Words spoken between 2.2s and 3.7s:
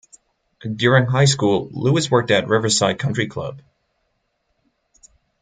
at Riverside Country Club.